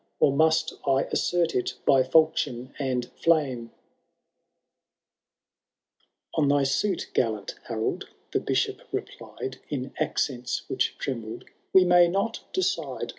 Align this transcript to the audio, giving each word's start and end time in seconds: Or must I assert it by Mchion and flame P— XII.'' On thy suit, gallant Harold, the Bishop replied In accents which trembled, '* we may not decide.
Or 0.19 0.33
must 0.35 0.73
I 0.83 1.03
assert 1.11 1.53
it 1.53 1.75
by 1.85 2.01
Mchion 2.01 2.73
and 2.79 3.05
flame 3.23 3.67
P— 3.67 3.71
XII.'' 3.71 3.71
On 6.37 6.47
thy 6.47 6.63
suit, 6.63 7.11
gallant 7.13 7.53
Harold, 7.65 8.09
the 8.31 8.39
Bishop 8.39 8.81
replied 8.91 9.59
In 9.69 9.93
accents 9.99 10.67
which 10.67 10.97
trembled, 10.97 11.45
'* 11.59 11.71
we 11.71 11.85
may 11.85 12.07
not 12.07 12.39
decide. 12.51 13.09